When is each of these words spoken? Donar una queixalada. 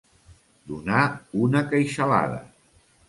Donar 0.71 1.03
una 1.49 1.63
queixalada. 1.75 2.41